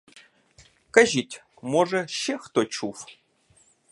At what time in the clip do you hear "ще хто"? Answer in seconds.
2.07-2.65